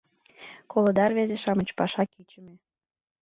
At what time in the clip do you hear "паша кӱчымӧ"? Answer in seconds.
1.77-2.53